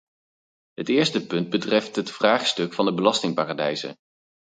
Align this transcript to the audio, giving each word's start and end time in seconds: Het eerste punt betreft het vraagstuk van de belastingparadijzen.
Het 0.73 0.89
eerste 0.89 1.25
punt 1.27 1.49
betreft 1.49 1.95
het 1.95 2.11
vraagstuk 2.11 2.73
van 2.73 2.85
de 2.85 2.93
belastingparadijzen. 2.93 3.95